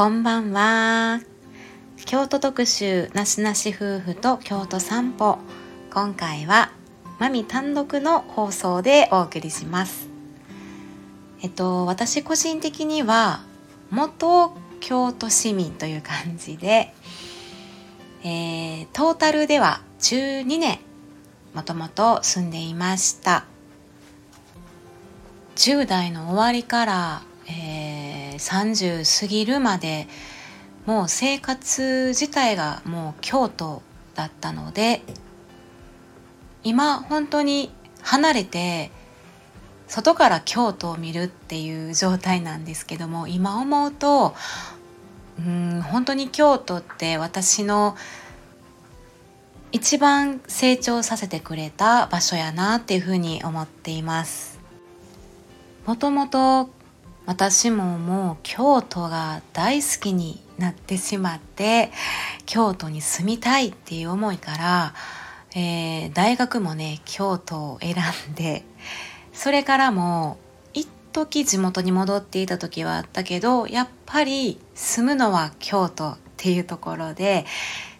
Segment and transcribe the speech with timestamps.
[0.00, 1.20] こんばんは。
[2.06, 5.36] 京都特集なしなし夫婦と京都散歩。
[5.92, 6.72] 今回は
[7.18, 10.08] マミ単独の放送でお送りします。
[11.42, 13.42] えっと私個人的には
[13.90, 16.94] 元京都市民という感じで、
[18.24, 20.78] えー、トータルでは12年
[21.52, 23.44] もともと住んでいました。
[25.56, 30.06] 10代の終わりから、えー、30過ぎるまで
[30.86, 33.82] もう生活自体がもう京都
[34.14, 35.02] だったので
[36.62, 37.72] 今本当に
[38.02, 38.90] 離れて
[39.88, 44.34] 外から京都を見るっていう状態なんですけども今思うと
[45.38, 47.96] うん本当に京都って私の
[49.72, 54.58] 一番成長させてくれた場所やなっていうふうに思っています。
[55.86, 56.68] もともと
[57.30, 61.92] 私ももう京都が大好きになってしまって
[62.44, 64.94] 京都に住みたいっていう思いから、
[65.54, 67.94] えー、大学もね京都を選
[68.32, 68.64] んで
[69.32, 70.38] それからも
[70.74, 77.46] 一時地元に戻っていた時はあったけどやっぱり住むのは京都っていうところで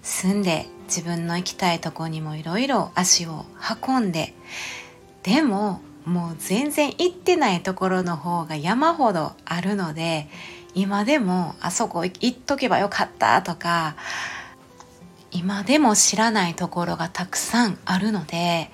[0.03, 3.45] 住んで自分の行きたいとこにもいろいろ足を
[3.86, 4.34] 運んで
[5.23, 10.28] でももう全然行ってないところの方が山ほどあるので
[10.75, 13.94] 今でもあそこ行っとけばよかったとか
[15.30, 18.72] 今でも知らないところがたくさんあるので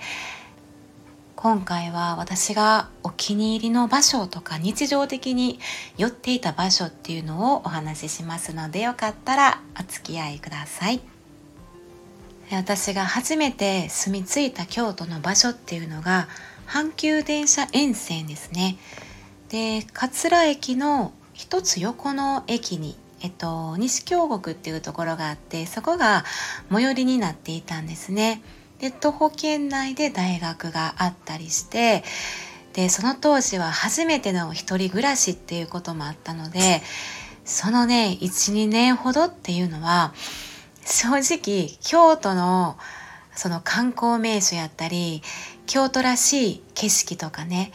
[1.34, 5.60] 今回は私がお気に入りの場所とか日常的に
[5.98, 11.02] 寄っていた場所っていうのをお話ししますのでよかったらお付き合いください。
[12.50, 16.28] 私が初めて住み着いた京都の場所っていうのが
[16.66, 18.76] 阪急電車沿線ですね
[19.48, 26.24] で桂駅の一つ横の駅にえっと、西京極っていうところがあってそこが
[26.70, 28.42] 最寄りになっていたんですね。
[28.78, 32.04] で徒歩圏内で大学があったりして
[32.74, 36.82] でその当時は初めての一人暮らしっていうこともあったので
[37.46, 40.12] そのね12年ほどっていうのは
[40.84, 42.76] 正直京都の
[43.34, 45.22] その観光名所やったり
[45.66, 47.72] 京都らしい景色とかね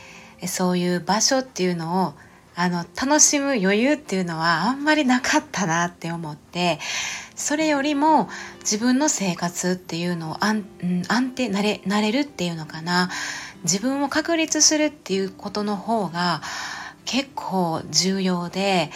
[0.48, 2.14] そういう場所っていうのを
[2.56, 6.80] あの楽しむ余裕っていうのはあんまりなかったなって思って
[7.36, 13.10] それよりも自分の生活っていうのを安,、うん、安定なれなれるっていうのかな
[13.64, 16.42] 自分を確立するっていうことの方が
[17.06, 18.92] 結構重要で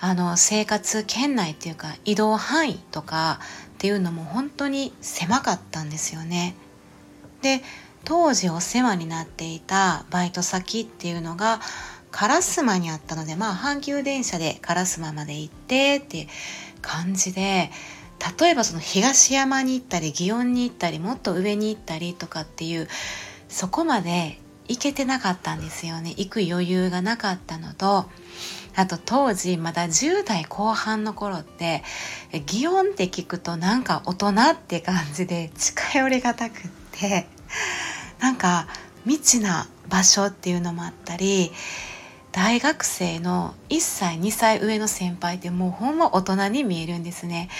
[0.00, 3.40] あの生活圏内っていうか移動範囲とか
[3.74, 6.54] っていうのも本当に狭かったんですよね。
[7.42, 7.62] で
[8.04, 11.60] 当時お世話になっていたバイト先っていうのが
[12.12, 16.28] 烏丸にあったのでまあ阪急電車で烏丸まで行ってって
[16.80, 17.70] 感じで
[18.40, 22.88] 例えばその東山に行ったり祇園に行ったりもっと上に行ったりとかっていう
[23.48, 24.38] そこまで
[24.68, 26.10] 行けてなかったんですよね。
[26.10, 28.06] 行く余裕がなかったのと
[28.76, 31.82] あと当時まだ10代後半の頃って
[32.32, 36.60] 祇園って聞くとなんか大人って感じで近寄りがたくっ
[36.92, 37.26] て。
[38.24, 38.66] なんか
[39.04, 41.52] 未知な場所っていうのもあったり
[42.32, 47.50] 大学生の1歳2歳上の先輩ってもうほんま大人に見えるんですね。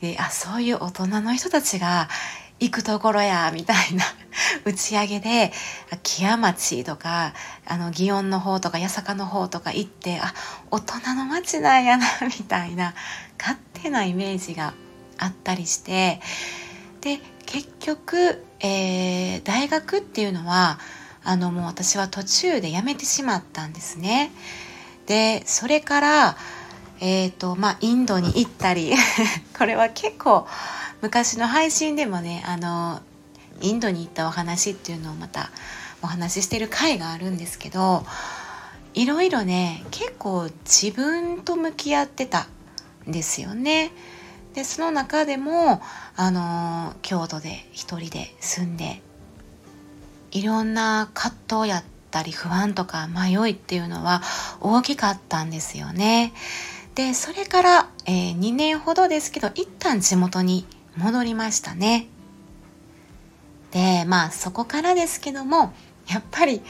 [0.00, 2.08] であそういう大人の人たちが
[2.58, 4.04] 行くところやみたいな
[4.66, 5.52] 打ち上げで
[6.02, 7.32] 木屋町とか
[7.64, 10.34] あの祇園の方とか八坂の方とか行ってあ
[10.72, 12.92] 大人の町なんやなみたいな
[13.38, 14.74] 勝手なイメージが
[15.16, 16.20] あったりして
[17.00, 20.78] で結局、えー、大学っていうのは
[21.24, 24.30] あのもう私は途中で辞めてしまったんですね。
[25.06, 26.36] でそれから
[27.00, 28.92] えーとまあ、インドに行ったり
[29.56, 30.48] これは結構
[31.00, 33.00] 昔の配信でもねあの
[33.60, 35.50] インドに行ったお話っていうのをまた
[36.02, 38.04] お話ししてる回があるんですけど
[38.94, 42.48] いろいろね結構自分と向き合ってた
[43.08, 43.92] んですよね。
[44.58, 45.80] でその中でも
[46.16, 49.00] あの京都で一人で住んで
[50.32, 54.20] いろんな葛藤やったり不安とか迷いっていうのは
[54.60, 56.32] 大きかったんですよね。
[56.96, 60.66] でそれから、えー、2年ほどですけど一旦地元に
[60.96, 62.08] 戻りましたね。
[63.70, 65.72] でまあそこからですけども
[66.08, 66.62] やっぱり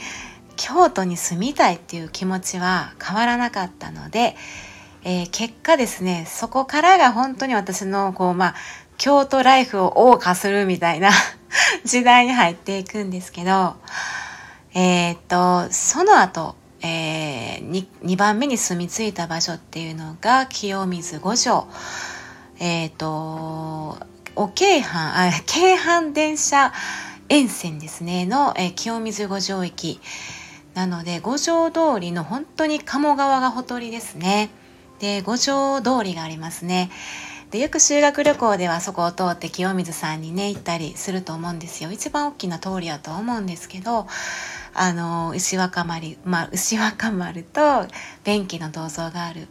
[0.57, 4.35] 京都に住みたいっていう気持ちは変わらなかったので、
[5.03, 8.55] えー、結果ですねそこからが本当に私のこうまあ
[8.97, 11.11] 京都ライフを謳歌するみたいな
[11.85, 13.75] 時代に入っていくんですけど
[14.73, 21.67] えー、っとその後えー、2, 番目に住み着いた場所っていうのが清水五条
[22.57, 23.97] えっ、と
[24.35, 26.71] お京阪あ京阪電車
[27.27, 29.99] 沿線ですねの、えー、清水五条駅。
[30.73, 34.49] なので五条通りの本当に鴨川がほとりですね。
[34.99, 36.91] で五条通りがありますね
[37.51, 44.07] でよく修学旅行ではそこを通って清水さんにね行ったりすると思うんですよ一番大きな通りやと思うんですけど
[44.73, 47.87] あの牛若丸、まあ、牛若丸と
[48.23, 49.47] 便器の銅像がある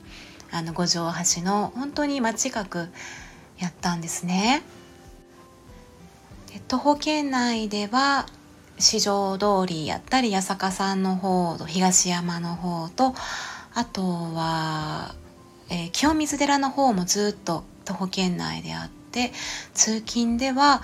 [0.52, 2.88] あの五条橋の本当に真近く
[3.58, 4.62] やったんですね
[6.52, 6.60] で。
[6.60, 8.26] 徒歩圏内では
[8.78, 13.14] 四条通りやったり八坂山の方と東山の方と
[13.74, 15.14] あとは、
[15.70, 19.32] えー、清水寺の方もずっと徒歩圏内であって
[19.74, 20.82] 通勤では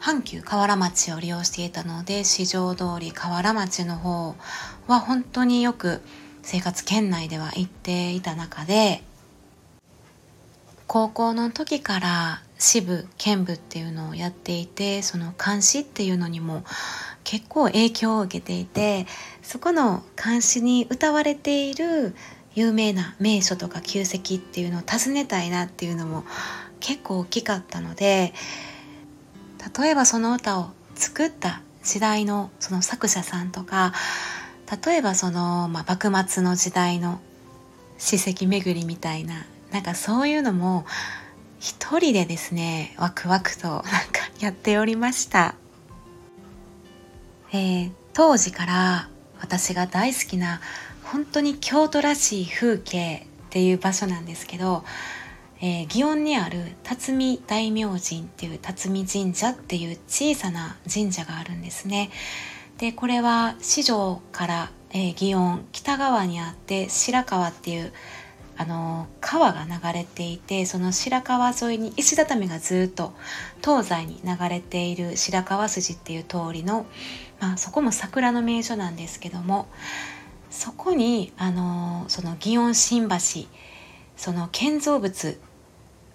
[0.00, 4.34] 阪急河原町を利用していたので四条通り河原町の方
[4.86, 6.00] は本当によく
[6.42, 9.02] 生活圏内では行っていた中で
[10.86, 16.64] 高校の時から支部兼部っていうのをやっていてその監視っていうのにも
[17.24, 19.06] 結構影響を受けていて
[19.42, 22.14] そこの監視に歌われている
[22.54, 26.24] 有名な名所とか旧跡っていうのを訪ねたいなっていうのも
[26.80, 28.32] 結構大きかったので
[29.78, 33.92] 例えばその歌を作った時代のその作者さんとか
[34.84, 37.20] 例えばその、まあ、幕末の時代の
[37.98, 40.84] 史跡巡りみたいななんかそういうのも
[41.58, 43.84] 一人でですねワクワクとなんか
[44.40, 45.54] やっておりました、
[47.52, 49.08] えー、当時から
[49.40, 50.60] 私が大好きな
[51.12, 54.84] 本当に京都らしい風景っていう場所なんですけど、
[55.60, 62.10] えー、祇園にある辰巳大明神っていう辰巳神社っていう小さな神社があるんですね。
[62.78, 67.92] でこれは四条から、えー、祇園北側にあって白川っていう
[68.56, 73.14] あの川が流れていてその白川沿いに石畳がずっと
[73.64, 76.86] 東西に流れている白川筋っていう通りの、
[77.40, 79.66] まあ、そこも桜の名所なんですけども
[80.50, 83.16] そこにあのその祇園新橋
[84.16, 85.40] その建造物、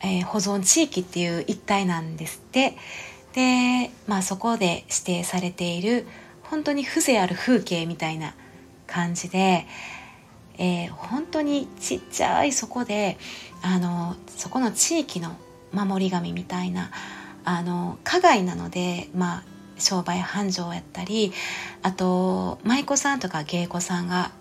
[0.02, 2.78] えー、保存地域っていう一帯なんですって。
[3.34, 6.08] で、まあ、そこで指定されている
[6.44, 8.34] 本当に風情ある風景みたいな
[8.88, 9.66] 感じで
[10.58, 13.18] えー、本当にちっちゃいそこで
[13.62, 15.36] あのそこの地域の
[15.74, 16.92] 守り神みたいな
[17.44, 19.44] あの加害なので、まあ、
[19.78, 21.34] 商売繁盛やったり
[21.82, 24.32] あと舞妓さんとか芸妓さんが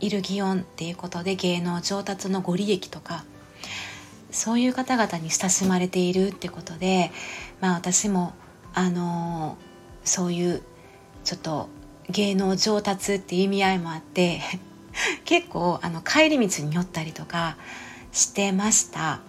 [0.00, 3.24] いる祇園っていうことで芸能上達のご利益とか
[4.30, 7.10] そういう方々に親しまれているってことで、
[7.60, 8.34] まあ、私も
[8.74, 9.56] あの
[10.04, 10.62] そういう
[11.24, 11.68] ちょっと
[12.08, 14.40] 芸能上達っていう意味合いもあって
[15.24, 17.56] 結構あの帰り道に寄ったりとか
[18.12, 19.20] してました。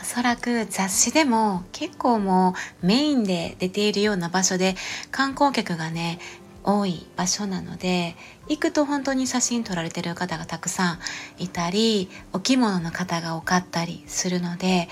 [0.00, 4.74] おそらく雑誌でも結構もうメインで出ているような場所で
[5.10, 6.18] 観光客がね
[6.64, 8.16] 多い場所なので
[8.48, 10.98] 行くと本当に写真撮られてる方がたくさん
[11.38, 14.88] いたりお着物の方が多かったりするので、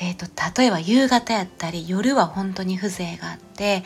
[0.00, 3.82] えーと、と例えば夕方やったり夜は本当に風情があって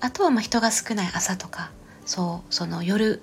[0.00, 1.70] あとはま人が少ない朝とか
[2.04, 3.22] そうその夜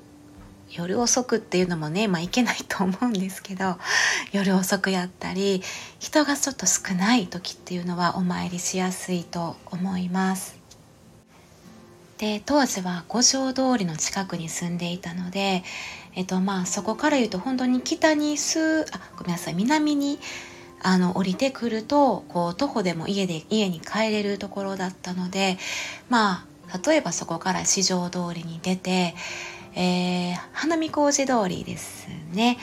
[0.71, 3.77] 夜遅くっていうのもね、まあ、いけないと思うんですけど
[4.31, 5.63] 夜遅くやったり
[5.99, 10.57] 人がちょっと少ない時っていうのはお参りしやすいと思います。
[12.17, 15.63] で当時は五条通りの近くに住んでいたので、
[16.15, 20.19] えっとまあ、そこから言うと本当に北にすあごめんなさい南に
[20.81, 25.57] あの降りてくるとこう徒歩でも家で家に帰れるところだったので
[26.09, 29.15] まあ例えばそこから四条通りに出て
[29.75, 32.57] えー、花見小路通りですね。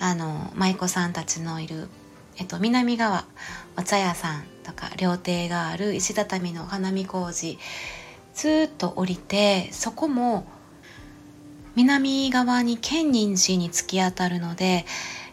[0.00, 1.88] あの舞妓さんたちのいる、
[2.36, 3.24] えっと、南側
[3.76, 7.58] お茶屋さんとか料亭がある石畳の花見小路
[8.34, 10.46] ずっと降りてそこも
[11.76, 14.84] 南側に建仁寺に突き当たるので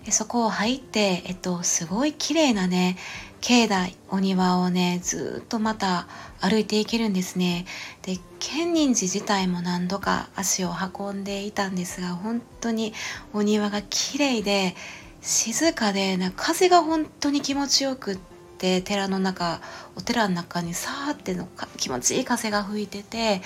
[0.09, 2.97] そこを入って、えっと、すごい綺麗なね
[3.39, 6.07] 境内お庭をねずっとまた
[6.39, 7.65] 歩いていけるんですね。
[8.01, 12.93] で建仁寺自体も何度か足を運んでいたんですが本当に
[13.33, 14.75] お庭が綺麗で
[15.21, 18.19] 静かでな風が本当に気持ちよくっ
[18.57, 19.61] て寺の中
[19.95, 23.41] お寺の中にさーっての気持ちいい風が吹いてて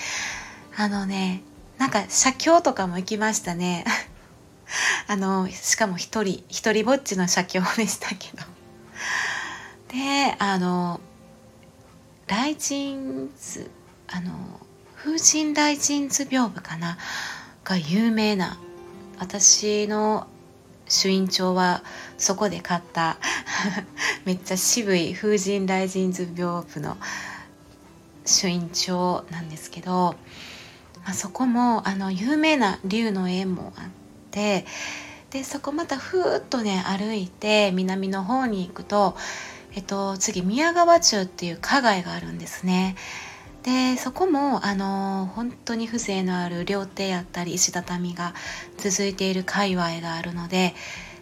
[0.77, 1.41] あのね
[1.77, 3.85] なんか写経とかも行きましたね。
[5.07, 8.43] あのしかも一人一人ぼっちの写経でしたけど。
[9.89, 10.99] であの
[12.27, 13.71] 雷神図
[14.07, 14.59] あの
[14.95, 16.97] 風神雷神図屏風かな？
[17.65, 18.59] が有名な
[19.19, 20.27] 私の
[20.87, 21.83] 朱印帳は
[22.17, 23.17] そこで買った
[24.23, 26.97] めっちゃ渋い風神雷神図屏風の
[28.23, 30.15] 朱印帳なんですけど、
[31.03, 34.04] まあ、そこもあの有名な竜の絵もあって
[34.35, 34.65] て
[35.31, 39.15] でそこまたふーっとね歩いて南の方に行くと、
[39.73, 42.95] えっと、次宮川中っていう花街があるんですね。
[43.63, 48.35] でそこもあの本当に風情のある料亭やったり石畳が
[48.77, 50.75] 続いている界隈があるので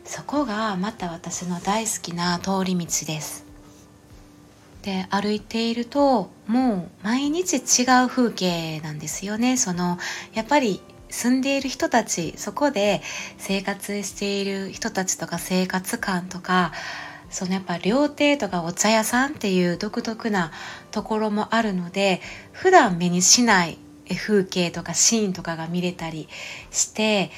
[0.04, 3.46] そこがまた私の大好きな通り道です。
[4.82, 9.56] で歩いているともう毎日違う風景なんですよね。
[9.56, 9.98] その
[10.34, 10.82] やっぱり
[11.14, 13.04] 住んでいる人たちそこで
[13.38, 16.74] 生活している人たちとか生活感とか
[17.30, 20.52] そのやっぱ料亭とかお茶屋さんっていう独特な
[20.90, 22.20] ところもあるので
[22.52, 23.78] 普段目にしない
[24.10, 26.28] 風景とかシーンとかが見れたり
[26.72, 27.30] して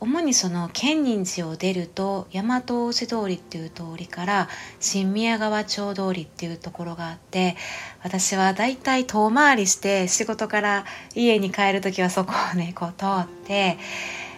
[0.00, 4.48] 主にその建仁寺を出ると大和大路通りっていう通りから
[4.80, 7.56] 新宮川町通りっていうところがあって
[8.02, 10.84] 私はだいたい遠回りして仕事から
[11.14, 13.78] 家に帰る時はそこをねこう通って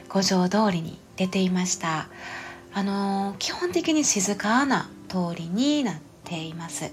[0.09, 2.09] 五条通りに出ていました。
[2.73, 6.93] あのー、基本的に静かな通りになっています。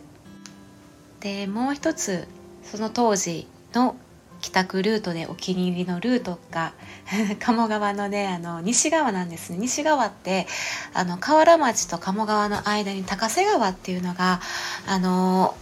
[1.19, 2.27] でもう一つ
[2.63, 3.95] その当時の
[4.43, 6.73] 帰宅ルートでお気に入りのルートが
[7.39, 10.47] 鴨川のねあの西側なんですね西側って
[10.93, 14.41] あの河原町と鴨川の間に高瀬川っていうのが
[14.85, 15.55] あの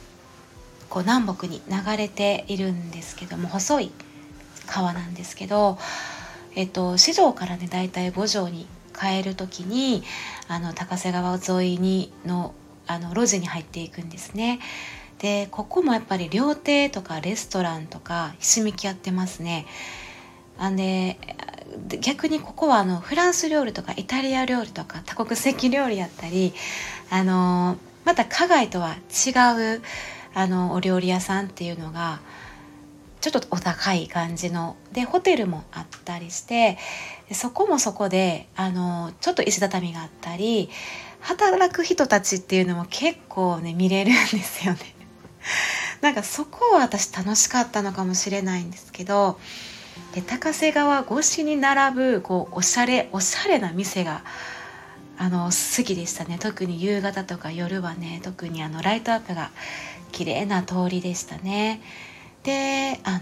[0.89, 3.91] こう南北に流れているんですけども細い
[4.65, 5.77] 川なんですけど、
[6.55, 8.67] えっと、四条からね大体五条に
[8.99, 10.03] 帰る時に
[10.47, 12.55] あの高瀬川沿いにの
[12.87, 14.59] あの路地に入っていくんですね。
[15.21, 19.67] でここもやっぱり料亭とかレストランとかひしめき合ってますね。
[20.57, 21.17] あんで
[22.01, 26.53] 逆にここはあのフランス料理とかイタリア料理とか多国籍料理やったり
[27.09, 29.81] あのまた花街とは違う
[30.33, 32.19] あのお料理屋さんっていうのが
[33.21, 36.77] ちょっとお高い感じのでホテルもあったりして
[37.31, 40.69] そこもそこであのちょっと石畳があったり
[41.19, 45.00] 働く人たちっていうのも結構ね見れるんですよね。
[46.01, 49.39] なんかそこは私楽しかったのかもしれないんですけど
[50.13, 54.23] で高瀬川越しに並ぶこうおしゃれおしゃれな店が
[55.17, 59.51] あの好きでしたね特に夕方とか夜はね特にあのライトアップが
[60.11, 61.81] 綺麗な通りでしたね。
[62.43, 63.19] であの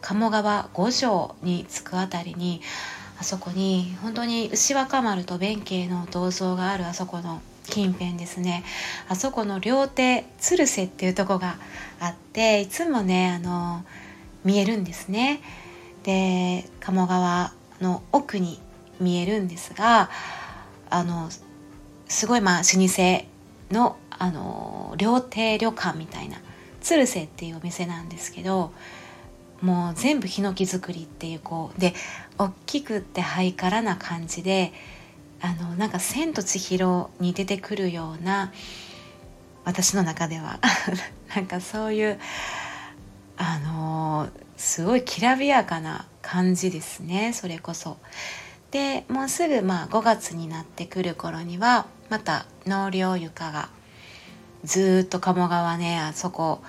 [0.00, 2.60] 鴨川五条に着くあたりに
[3.18, 8.64] あそこに本当に牛若丸と弁慶の銅像があるあそこの近辺ですね。
[9.08, 11.56] あそこの料亭鶴瀬っていうとこが
[12.00, 13.84] あっていつもねあの
[14.44, 15.40] 見えるんですね。
[16.04, 18.60] で鴨川の奥に
[19.00, 20.10] 見えるんですが
[20.90, 21.28] あの
[22.08, 23.24] すごいまあ老舗
[23.70, 26.38] のあの料亭旅館みたいな
[26.80, 28.72] 鶴瀬っていうお店なんですけど
[29.60, 31.94] もう全部ヒノキ作りっていうこうで
[32.38, 34.72] 大きくってハイカラな感じで
[35.44, 38.50] あのなんか「千と千尋」に出てくるような
[39.66, 40.58] 私の中では。
[41.36, 42.18] なんかそういう
[43.36, 47.34] あのすごいきらびやかな感じですね。
[47.34, 47.98] それこそ。
[48.70, 53.68] でもうすぐまあ5月になってくる頃にはまた納涼床が
[54.64, 56.62] ずっと鴨川ねあそこ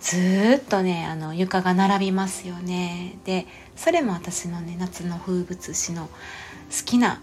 [0.00, 3.16] ずっとねあの床が並びますよね。
[3.24, 3.46] で
[3.76, 7.20] それも私のね夏の風物詩の好きな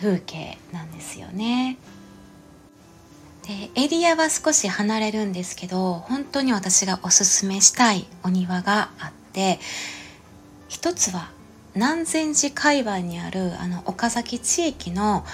[0.00, 1.78] 風景なんですよね
[3.46, 9.58] でエリアは少し離れるんですけど本当に私がおすすめしたいお庭があって
[10.68, 11.30] 一つは
[11.74, 15.24] 南禅寺海岸にあるあの岡崎地域の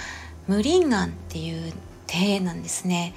[0.47, 1.73] 無林岩っていう
[2.11, 3.13] 庭園なんですね。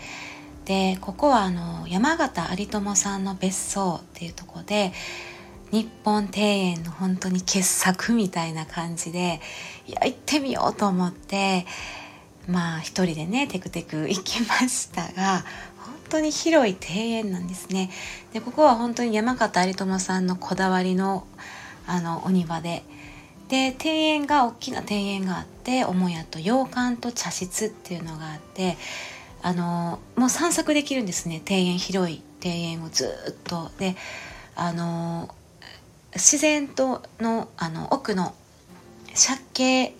[0.64, 4.92] でここはあの山形有友さんの別荘っていうとこで
[5.71, 9.41] 日本庭園の本当に傑作みたいな感じで
[9.87, 11.67] いや行ってみようと思って
[12.49, 15.45] まあ一人でねテクテク行きましたが
[15.79, 17.91] 本当に広い庭園なんですね。
[18.33, 21.27] でここは本当に山形有友さんのこだわりの
[21.87, 22.83] あのお庭で。
[23.49, 28.77] で庭園が大きな庭園があって母屋と洋館と茶室っていうのがあって
[29.43, 33.97] あのもう散策できるんですね庭園広い庭園をずっとで
[34.55, 35.35] あの
[36.14, 38.35] 自然とのあの奥の
[39.14, 39.95] 借景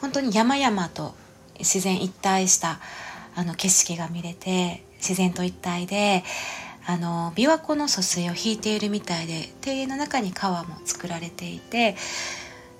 [0.00, 1.14] 本当に山々と
[1.58, 2.80] 自然一体した
[3.34, 6.24] あの景色が見れて自然と一体で
[6.86, 11.96] あの琵琶湖の疎水を引いているみたいで庭園の中に川も作られていて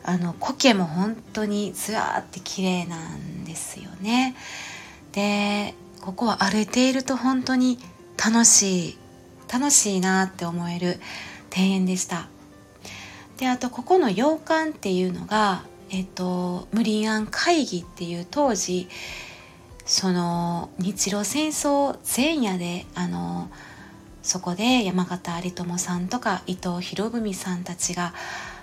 [0.02, 4.36] あの苔も本当にずらーって綺麗なんですよね。
[5.12, 7.78] でここは歩いていると本当に
[8.22, 8.98] 楽しい
[9.50, 11.00] 楽しいなって思える
[11.56, 12.28] 庭園でした。
[13.38, 18.88] であとここの洋館っていうのが、えっと、無林庵会議っていう当時
[19.84, 23.50] その日露戦争前夜であの
[24.22, 28.14] そこで山形有朋さんとか伊藤博文さんたちが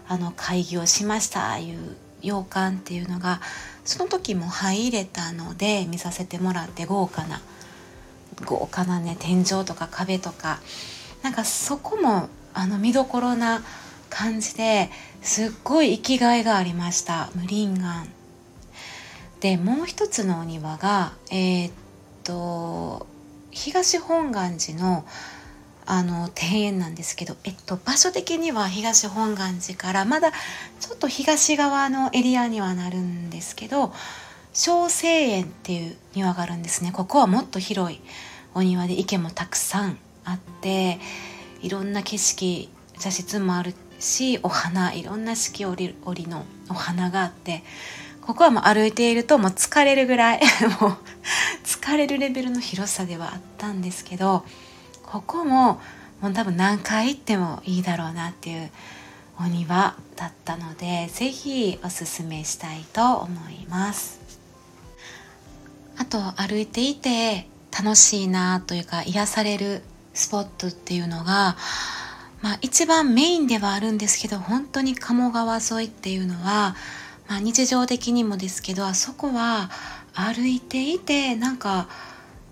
[0.08, 3.42] あの会議をしましたいう洋館っていうのが。
[3.84, 7.42] その時も入れたので見させてもらって豪華な
[8.46, 10.60] 豪華なね天井とか壁とか。
[11.22, 13.62] なんかそこもあの見どころな
[14.12, 14.92] 感じで
[15.22, 18.06] すっごい生きがいがありました無林岩。
[19.40, 21.72] でもう一つのお庭がえー、っ
[22.24, 23.08] と
[23.50, 25.06] 東本願寺の
[25.86, 30.32] あの庭園なんですけど、えっと、場所的には東本願寺からまだ
[30.80, 33.92] ちょっと東側のエリアにはなるんですけど
[34.54, 36.92] 小生園っていう庭があるんですね。
[36.92, 38.00] ここはもっと広い
[38.54, 41.00] お庭で池もたくさんあって
[41.62, 47.64] いろんな景色茶室もあるしお花いろんな四季折々のお花があって
[48.22, 50.42] ここはもう歩いているともう疲れるぐらい
[50.82, 50.98] もう
[51.64, 54.46] 疲れるレベルの広さではあったんですけど
[55.04, 55.82] ここも
[56.22, 58.72] もう多分何回行ってもいいだろうなっていう
[59.40, 64.20] お庭だったので是非おすすめしたいと思います。
[65.98, 71.58] あと歩いていて楽しいなというか癒されるスポットっていうのが
[72.42, 76.76] まあ、一番メインではあるんですけど本当に鴨川沿いっていうのは、
[77.28, 79.70] まあ、日常的にもですけどあそこは
[80.14, 81.88] 歩いていてなんか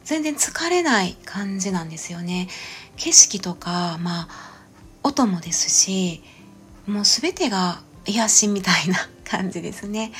[0.04, 2.48] 全然疲れない感じなんですよね。
[2.98, 4.28] 景色とか、まあ、
[5.04, 6.22] 音もですし
[6.88, 10.12] もう全てが癒しみたいな感じですね。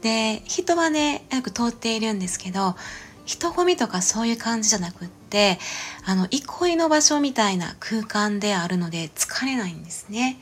[0.00, 2.76] で人はねよく通っているんですけど
[3.24, 5.58] 人混みとかそういう感じじゃなくって
[6.04, 10.38] あの憩いの場所みたいな空間であるので疲れないんですね。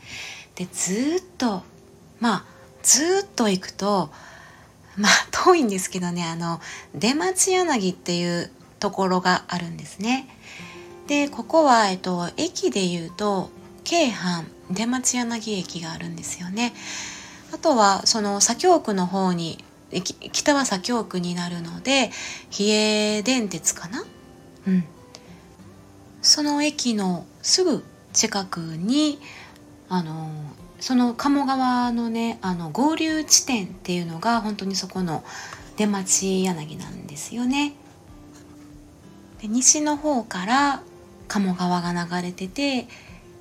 [0.55, 1.63] でずっと
[2.21, 2.45] まあ
[2.83, 4.11] ずっと行くと
[4.97, 6.61] まあ遠いんですけどねあの
[6.95, 10.29] 出町柳っていうところがあるんですね。
[11.07, 13.51] でここは、えっと、駅でいうと
[13.85, 16.75] 京阪出町柳駅があるんですよね。
[17.55, 19.65] あとはその左京区の方に
[20.33, 22.11] 北は左京区になるので
[22.51, 24.05] 比叡電鉄かな
[24.67, 24.85] うん
[26.23, 29.21] その駅のすぐ近くに
[29.89, 30.29] あの
[30.81, 35.23] その鴨川のねあの合流地点っていうのが本当にそこの
[35.77, 37.75] 出町柳なんですよね。
[39.41, 40.83] で西の方から
[41.29, 42.89] 鴨川が流れてて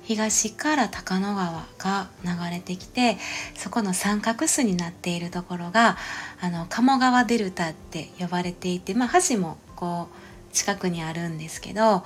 [0.04, 3.18] 東から高野川が流れてきて
[3.56, 5.96] そこの三角巣になっているところが
[6.40, 10.25] あの鴨川デルタって呼ばれていて、まあ、橋もこう
[10.56, 12.02] 近くにあるんですけど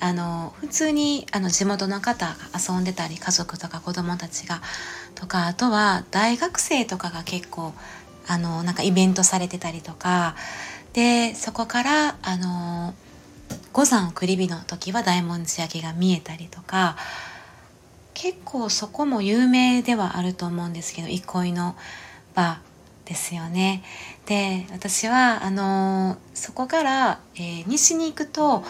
[0.00, 4.62] あの普通にあの地元の方が遊んでたり家族とか子供たちが
[5.14, 7.74] とかあとは大学生とかが結構
[8.26, 10.34] あのなんかイベントされてたりとか
[10.94, 12.94] でそこからあの
[13.72, 16.96] 五山送り火の時は大文字焼きが見えたりとか
[18.14, 21.76] 結構そこも有名ではあると思うんですけど憩いの
[22.34, 22.60] 場
[23.04, 23.82] ですよね。
[24.30, 28.62] で私はあのそこから、えー、西に行くと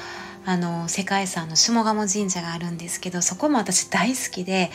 [0.46, 4.70] あの世界遺産の下鴨神社があるんですけどそこも私大好きで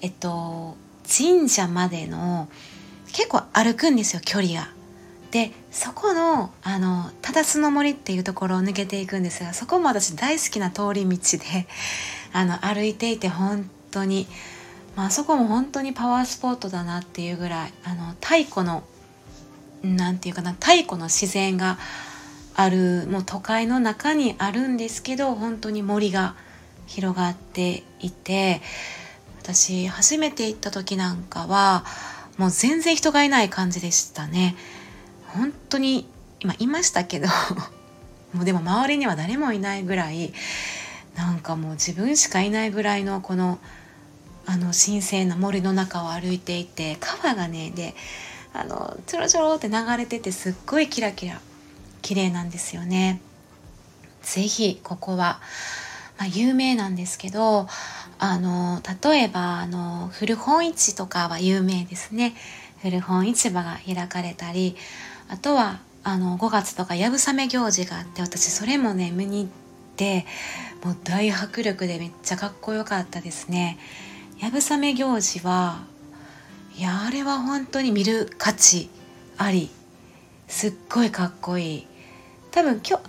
[0.00, 0.76] えっと
[1.06, 2.48] 神社までの
[3.12, 4.68] 結構歩くんですよ距離が。
[5.30, 11.68] でそこのあの忠須の森っていうところを抜けていくんですがそこも私大好きな通り道で
[12.32, 14.26] あの歩いていて本当に、
[14.96, 18.82] まあ、あそこも本当にパワースポットだなっていうぐらいあの太古の
[19.82, 21.78] 何て言うかな太古の自然が
[22.54, 26.34] あるもう都会の中にあるんですけど本当に森が
[26.86, 28.60] 広がっていて
[29.42, 31.84] 私初めて行った時なんかは
[32.36, 34.56] もう全然人がいない感じでしたね。
[35.28, 36.08] 本当に
[36.40, 37.28] 今いましたけど
[38.32, 40.32] もうでも周りには誰もいないぐらい
[41.16, 43.58] なんかもう自分しかいないぐらいのこの
[44.46, 47.94] あの神聖な森の中を歩いていて川がねで
[48.52, 51.40] あのちょろちょろって流れててすっごいキラキラ
[52.02, 53.20] 綺麗なんですよね。
[54.22, 55.40] ぜひここは、
[56.18, 57.66] まあ、有名なんですけど
[58.18, 62.34] あの例えばあの古本市とかは有名ですね
[62.82, 64.76] 古本市場が開かれたり
[65.28, 69.48] あとはあの5月とかやぶさめ行事があって私それもね見に行っ
[69.96, 70.26] て
[70.84, 73.78] もう大迫力でめっちゃかっこよかったですね。
[74.40, 75.80] やぶさめ行事は
[76.78, 78.88] いやあれは本当に見る価値
[79.36, 79.68] あり
[80.46, 81.86] すっごいかっこいい。
[82.52, 83.00] 多分京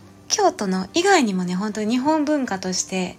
[0.51, 3.15] 都の以外にもね本当に日本文化として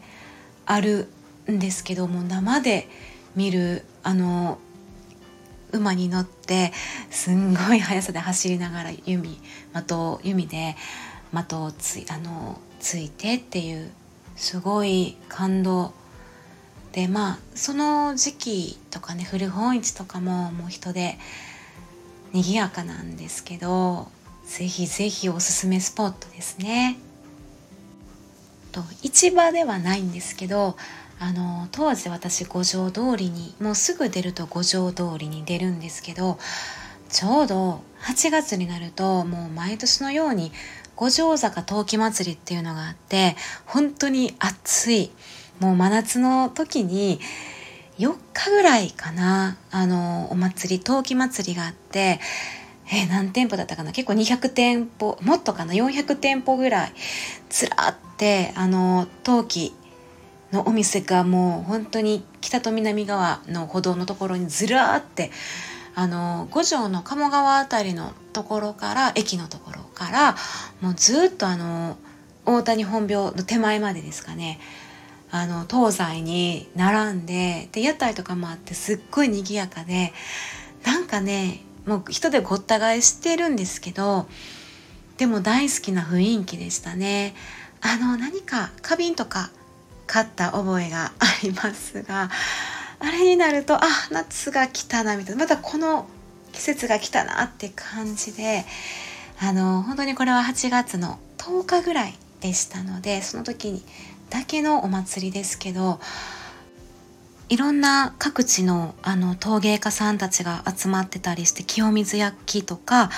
[0.66, 1.08] ある
[1.48, 2.88] んですけども生で
[3.36, 4.58] 見るあの
[5.70, 6.72] 馬に乗って
[7.10, 9.38] すんごい速さで走りながら弓
[9.72, 10.74] 的を弓で
[11.32, 13.92] 的をつあのついてっていう
[14.34, 15.99] すごい感動。
[16.92, 21.18] でまあその時期とかね古本市とかももう人で
[22.32, 24.08] 賑やかなんですけど
[24.46, 26.98] ぜひぜひおすすめスポットですね。
[28.72, 30.76] と市場ではないんですけど
[31.18, 36.38] あの当時私五条通りにもうすぐ出ると五条通りに出るんですけど
[37.10, 40.52] ちょうど8月になるともう毎年のように
[40.96, 45.10] 五条坂陶器祭りっていうのがあって本当に暑い
[45.60, 47.20] もう真夏の時に
[47.98, 52.18] 4日ぐらいかなあのお祭り陶器祭りがあって
[52.92, 56.92] え、何店舗だったかな結構200店舗もっとかな400店舗ぐらい
[57.48, 59.72] ずらってあの陶器
[60.50, 65.30] のお店がもう本当に北と南側の歩道のところにずらーって
[65.94, 70.36] あの五条の鴨川辺りのところから駅のところから
[70.80, 71.96] もうずっとあの
[72.44, 74.58] 大谷本廟の手前までですかね
[75.32, 80.12] あの東西に並んでで屋台とかもあってすっごい賑やかで
[80.84, 84.26] なんかねもう人でごった返してるんですけど
[85.18, 87.34] でも大好きな雰囲気でしたね。
[87.82, 89.50] あの何か花瓶とか
[90.06, 92.30] 買った覚えがありますが
[92.98, 96.06] あれになるとあ夏が来たなみたいなまたこの
[96.52, 98.64] 季節が来たなって感じで
[99.40, 103.82] あの本当にこれは8月の10日ぐらいでしたのでその時に
[104.30, 106.00] だけのお祭りですけど
[107.50, 113.10] いろんな各地のあの陶芸家さんたちが集まってたりして清水焼きとか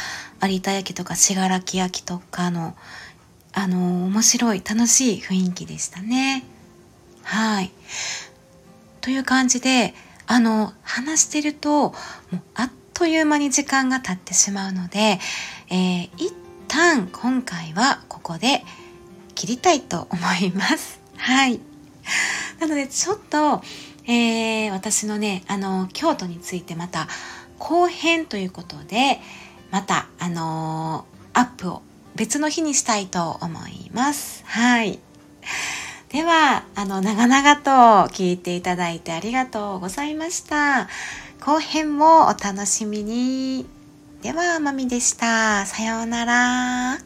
[0.43, 2.75] 有田焼とか信楽焼とかの
[3.53, 6.45] あの面白い楽しい雰囲気でしたね。
[7.23, 7.71] はい。
[9.03, 9.95] という感じで
[10.27, 11.93] あの話してるとも
[12.33, 15.19] うあっという間に時間が経ってしまうので、
[15.69, 16.33] えー、一
[16.69, 18.65] 旦今回はここで
[19.35, 21.02] 切りたいと思います。
[21.23, 21.61] はい。
[22.61, 23.63] なのでちょっと
[24.05, 27.07] えー、私のね、あの、京都についてまた
[27.59, 29.21] 後編ということで、
[29.71, 31.83] また、あのー、アップを
[32.17, 34.43] 別の日にしたいと思います。
[34.47, 34.99] はい。
[36.09, 37.71] では、あの、長々と
[38.13, 40.89] 聞いていただいてありがとうございました。
[41.41, 43.67] 後編もお楽しみに。
[44.21, 45.65] では、まみでした。
[45.67, 46.99] さようなら。